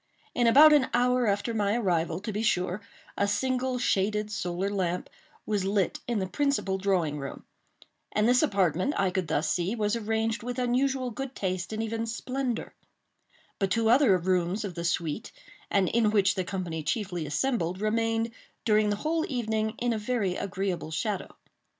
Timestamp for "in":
0.33-0.47, 6.07-6.17, 15.87-16.09, 19.77-19.93